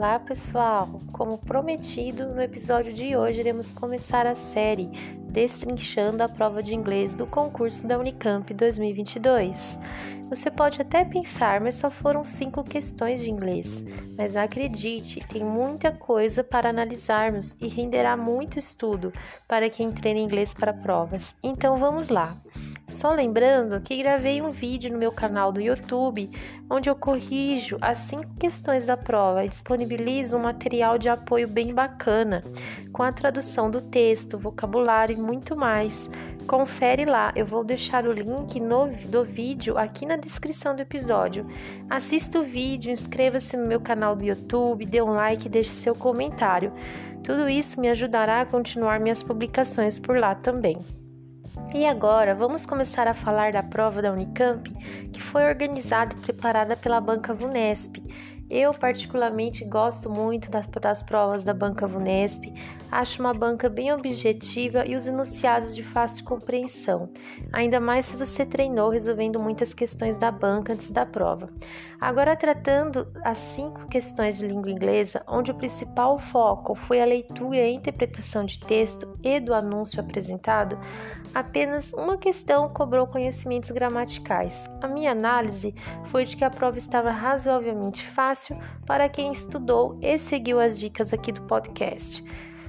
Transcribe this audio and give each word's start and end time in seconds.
Olá, 0.00 0.18
pessoal! 0.18 0.98
Como 1.12 1.36
prometido, 1.36 2.26
no 2.28 2.40
episódio 2.40 2.90
de 2.90 3.14
hoje 3.14 3.40
iremos 3.40 3.70
começar 3.70 4.26
a 4.26 4.34
série 4.34 4.86
Destrinchando 5.28 6.22
a 6.22 6.28
prova 6.28 6.62
de 6.62 6.74
inglês 6.74 7.14
do 7.14 7.26
concurso 7.26 7.86
da 7.86 7.98
Unicamp 7.98 8.54
2022. 8.54 9.78
Você 10.30 10.50
pode 10.50 10.80
até 10.80 11.04
pensar, 11.04 11.60
mas 11.60 11.74
só 11.74 11.90
foram 11.90 12.24
cinco 12.24 12.64
questões 12.64 13.20
de 13.20 13.30
inglês. 13.30 13.84
Mas 14.16 14.36
acredite, 14.36 15.20
tem 15.28 15.44
muita 15.44 15.92
coisa 15.92 16.42
para 16.42 16.70
analisarmos 16.70 17.60
e 17.60 17.68
renderá 17.68 18.16
muito 18.16 18.58
estudo 18.58 19.12
para 19.46 19.68
quem 19.68 19.92
treina 19.92 20.18
inglês 20.18 20.54
para 20.54 20.72
provas. 20.72 21.34
Então 21.42 21.76
vamos 21.76 22.08
lá! 22.08 22.38
Só 22.90 23.12
lembrando 23.12 23.80
que 23.80 23.96
gravei 23.96 24.42
um 24.42 24.50
vídeo 24.50 24.90
no 24.90 24.98
meu 24.98 25.12
canal 25.12 25.52
do 25.52 25.60
YouTube 25.60 26.28
onde 26.68 26.90
eu 26.90 26.96
corrijo 26.96 27.78
as 27.80 27.98
cinco 27.98 28.34
questões 28.34 28.84
da 28.84 28.96
prova 28.96 29.44
e 29.44 29.48
disponibilizo 29.48 30.36
um 30.36 30.42
material 30.42 30.98
de 30.98 31.08
apoio 31.08 31.46
bem 31.46 31.72
bacana, 31.72 32.42
com 32.92 33.04
a 33.04 33.12
tradução 33.12 33.70
do 33.70 33.80
texto, 33.80 34.36
vocabulário 34.36 35.16
e 35.16 35.20
muito 35.20 35.54
mais. 35.54 36.10
Confere 36.48 37.04
lá, 37.04 37.32
eu 37.36 37.46
vou 37.46 37.62
deixar 37.62 38.08
o 38.08 38.12
link 38.12 38.58
no, 38.58 38.88
do 39.06 39.24
vídeo 39.24 39.78
aqui 39.78 40.04
na 40.04 40.16
descrição 40.16 40.74
do 40.74 40.82
episódio. 40.82 41.46
Assista 41.88 42.40
o 42.40 42.42
vídeo, 42.42 42.90
inscreva-se 42.90 43.56
no 43.56 43.68
meu 43.68 43.80
canal 43.80 44.16
do 44.16 44.24
YouTube, 44.24 44.84
dê 44.84 45.00
um 45.00 45.12
like 45.12 45.46
e 45.46 45.50
deixe 45.50 45.70
seu 45.70 45.94
comentário. 45.94 46.72
Tudo 47.22 47.48
isso 47.48 47.80
me 47.80 47.88
ajudará 47.88 48.40
a 48.40 48.46
continuar 48.46 48.98
minhas 48.98 49.22
publicações 49.22 49.96
por 49.96 50.18
lá 50.18 50.34
também. 50.34 50.99
E 51.74 51.86
agora 51.86 52.34
vamos 52.34 52.66
começar 52.66 53.06
a 53.06 53.14
falar 53.14 53.52
da 53.52 53.62
prova 53.62 54.02
da 54.02 54.12
Unicamp, 54.12 54.68
que 55.12 55.22
foi 55.22 55.44
organizada 55.44 56.14
e 56.14 56.20
preparada 56.20 56.76
pela 56.76 57.00
Banca 57.00 57.32
Vunesp. 57.32 57.96
Eu, 58.50 58.74
particularmente, 58.74 59.64
gosto 59.64 60.10
muito 60.10 60.50
das, 60.50 60.66
das 60.66 61.02
provas 61.04 61.44
da 61.44 61.54
Banca 61.54 61.86
Vunesp, 61.86 62.52
acho 62.90 63.20
uma 63.20 63.32
banca 63.32 63.68
bem 63.68 63.92
objetiva 63.92 64.84
e 64.84 64.96
os 64.96 65.06
enunciados 65.06 65.76
de 65.76 65.84
fácil 65.84 66.24
compreensão, 66.24 67.08
ainda 67.52 67.78
mais 67.78 68.06
se 68.06 68.16
você 68.16 68.44
treinou 68.44 68.90
resolvendo 68.90 69.38
muitas 69.38 69.72
questões 69.72 70.18
da 70.18 70.32
banca 70.32 70.72
antes 70.72 70.90
da 70.90 71.06
prova. 71.06 71.48
Agora, 72.00 72.34
tratando 72.34 73.06
as 73.22 73.38
cinco 73.38 73.86
questões 73.86 74.38
de 74.38 74.48
língua 74.48 74.70
inglesa, 74.70 75.22
onde 75.28 75.52
o 75.52 75.54
principal 75.54 76.18
foco 76.18 76.74
foi 76.74 77.00
a 77.00 77.04
leitura 77.04 77.56
e 77.56 77.60
a 77.60 77.70
interpretação 77.70 78.44
de 78.44 78.58
texto 78.58 79.16
e 79.22 79.38
do 79.38 79.54
anúncio 79.54 80.00
apresentado, 80.00 80.76
apenas 81.32 81.92
uma 81.92 82.16
questão 82.16 82.68
cobrou 82.70 83.06
conhecimentos 83.06 83.70
gramaticais. 83.70 84.68
A 84.82 84.88
minha 84.88 85.12
análise 85.12 85.72
foi 86.06 86.24
de 86.24 86.36
que 86.36 86.44
a 86.44 86.50
prova 86.50 86.78
estava 86.78 87.12
razoavelmente 87.12 88.04
fácil 88.04 88.39
fácil 88.40 88.58
para 88.86 89.08
quem 89.08 89.32
estudou 89.32 89.98
e 90.00 90.18
seguiu 90.18 90.58
as 90.58 90.78
dicas 90.78 91.12
aqui 91.12 91.30
do 91.30 91.42
podcast. 91.42 92.24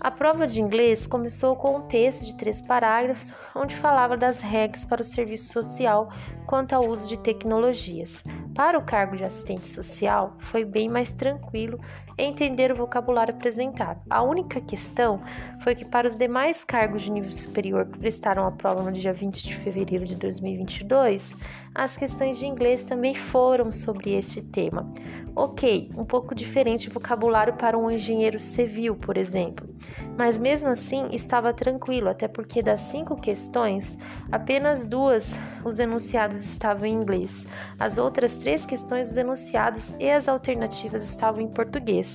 A 0.00 0.10
prova 0.10 0.48
de 0.48 0.60
inglês 0.60 1.06
começou 1.06 1.54
com 1.54 1.76
um 1.76 1.82
texto 1.82 2.24
de 2.24 2.34
três 2.34 2.60
parágrafos, 2.60 3.32
onde 3.54 3.76
falava 3.76 4.16
das 4.16 4.40
regras 4.40 4.84
para 4.84 5.00
o 5.00 5.04
serviço 5.04 5.52
social 5.52 6.10
quanto 6.44 6.72
ao 6.72 6.88
uso 6.88 7.08
de 7.08 7.16
tecnologias. 7.16 8.24
Para 8.52 8.76
o 8.76 8.84
cargo 8.84 9.16
de 9.16 9.22
assistente 9.22 9.68
social, 9.68 10.34
foi 10.40 10.64
bem 10.64 10.88
mais 10.88 11.12
tranquilo 11.12 11.78
entender 12.24 12.72
o 12.72 12.76
vocabulário 12.76 13.34
apresentado. 13.34 14.00
A 14.08 14.22
única 14.22 14.60
questão 14.60 15.20
foi 15.60 15.74
que, 15.74 15.84
para 15.84 16.06
os 16.06 16.14
demais 16.14 16.64
cargos 16.64 17.02
de 17.02 17.10
nível 17.10 17.30
superior 17.30 17.86
que 17.86 17.98
prestaram 17.98 18.46
a 18.46 18.50
prova 18.50 18.82
no 18.82 18.92
dia 18.92 19.12
20 19.12 19.42
de 19.42 19.54
fevereiro 19.56 20.04
de 20.04 20.16
2022, 20.16 21.34
as 21.74 21.96
questões 21.96 22.38
de 22.38 22.46
inglês 22.46 22.84
também 22.84 23.14
foram 23.14 23.72
sobre 23.72 24.12
este 24.12 24.42
tema. 24.42 24.92
Ok, 25.34 25.90
um 25.96 26.04
pouco 26.04 26.34
diferente 26.34 26.82
de 26.82 26.90
vocabulário 26.90 27.54
para 27.54 27.78
um 27.78 27.90
engenheiro 27.90 28.38
civil, 28.38 28.94
por 28.94 29.16
exemplo, 29.16 29.66
mas 30.14 30.36
mesmo 30.36 30.68
assim 30.68 31.08
estava 31.10 31.54
tranquilo, 31.54 32.10
até 32.10 32.28
porque 32.28 32.62
das 32.62 32.80
cinco 32.80 33.16
questões, 33.18 33.96
apenas 34.30 34.86
duas 34.86 35.34
os 35.64 35.78
enunciados 35.78 36.36
estavam 36.44 36.84
em 36.84 36.92
inglês, 36.92 37.46
as 37.80 37.96
outras 37.96 38.36
três 38.36 38.66
questões, 38.66 39.12
os 39.12 39.16
enunciados 39.16 39.94
e 39.98 40.10
as 40.10 40.28
alternativas 40.28 41.02
estavam 41.02 41.40
em 41.40 41.48
português. 41.48 42.11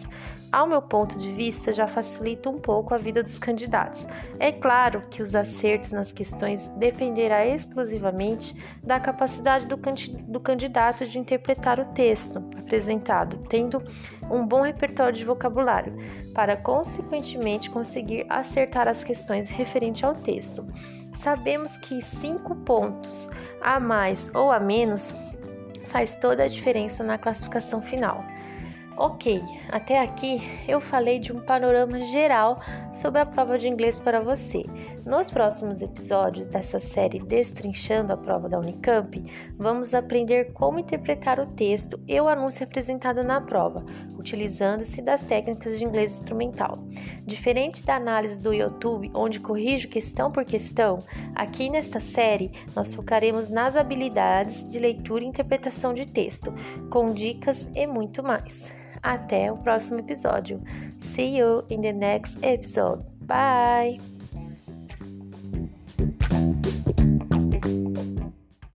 Ao 0.51 0.65
meu 0.65 0.81
ponto 0.81 1.17
de 1.19 1.29
vista, 1.31 1.73
já 1.73 1.87
facilita 1.87 2.49
um 2.49 2.57
pouco 2.57 2.93
a 2.93 2.97
vida 2.97 3.21
dos 3.21 3.37
candidatos. 3.37 4.07
É 4.39 4.51
claro 4.51 5.01
que 5.09 5.21
os 5.21 5.35
acertos 5.35 5.91
nas 5.91 6.13
questões 6.13 6.69
dependerá 6.69 7.45
exclusivamente 7.45 8.55
da 8.81 8.97
capacidade 8.97 9.65
do, 9.65 10.39
candidato 10.39 11.05
de 11.05 11.19
interpretar 11.19 11.79
o 11.79 11.85
texto 11.93 12.37
apresentado, 12.57 13.37
tendo 13.49 13.83
um 14.31 14.45
bom 14.45 14.61
repertório 14.61 15.17
de 15.17 15.25
vocabulário, 15.25 15.93
para 16.33 16.55
consequentemente 16.55 17.69
conseguir 17.69 18.25
acertar 18.29 18.87
as 18.87 19.03
questões 19.03 19.49
referentes 19.49 20.03
ao 20.03 20.15
texto. 20.15 20.65
Sabemos 21.13 21.75
que 21.75 22.01
cinco 22.01 22.55
pontos 22.55 23.29
a 23.61 23.79
mais 23.79 24.33
ou 24.33 24.51
a 24.51 24.59
menos 24.59 25.13
faz 25.87 26.15
toda 26.15 26.43
a 26.43 26.47
diferença 26.47 27.03
na 27.03 27.17
classificação 27.17 27.81
final. 27.81 28.23
Ok, 28.99 29.39
até 29.69 29.99
aqui 29.99 30.41
eu 30.67 30.81
falei 30.81 31.19
de 31.19 31.31
um 31.31 31.39
panorama 31.39 32.01
geral 32.01 32.59
sobre 32.91 33.21
a 33.21 33.27
prova 33.27 33.55
de 33.59 33.67
inglês 33.67 33.99
para 33.99 34.21
você. 34.21 34.65
Nos 35.05 35.29
próximos 35.29 35.83
episódios 35.83 36.47
dessa 36.47 36.79
série 36.79 37.19
Destrinchando 37.19 38.11
a 38.11 38.17
prova 38.17 38.49
da 38.49 38.57
Unicamp, 38.57 39.23
vamos 39.55 39.93
aprender 39.93 40.51
como 40.51 40.79
interpretar 40.79 41.39
o 41.39 41.45
texto 41.45 41.99
e 42.07 42.19
o 42.19 42.27
anúncio 42.27 42.63
apresentado 42.63 43.23
na 43.23 43.39
prova, 43.39 43.85
utilizando-se 44.17 44.99
das 44.99 45.23
técnicas 45.23 45.77
de 45.77 45.85
inglês 45.85 46.13
instrumental. 46.13 46.79
Diferente 47.23 47.85
da 47.85 47.97
análise 47.97 48.41
do 48.41 48.51
YouTube, 48.51 49.11
onde 49.13 49.39
corrijo 49.39 49.89
questão 49.89 50.31
por 50.31 50.43
questão, 50.43 51.03
aqui 51.35 51.69
nesta 51.69 51.99
série 51.99 52.51
nós 52.75 52.95
focaremos 52.95 53.47
nas 53.47 53.75
habilidades 53.75 54.67
de 54.67 54.79
leitura 54.79 55.23
e 55.23 55.27
interpretação 55.27 55.93
de 55.93 56.07
texto, 56.07 56.51
com 56.89 57.13
dicas 57.13 57.69
e 57.75 57.85
muito 57.85 58.23
mais. 58.23 58.75
Até 59.01 59.51
o 59.51 59.57
próximo 59.57 59.99
episódio. 59.99 60.61
See 61.01 61.37
you 61.37 61.63
in 61.69 61.81
the 61.81 61.93
next 61.93 62.37
episode. 62.43 63.03
Bye! 63.21 64.16